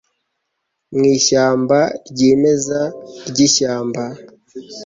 mu 0.95 1.03
ishyamba 1.17 1.79
ryimeza 2.09 2.79
ryishyamba 3.29 4.03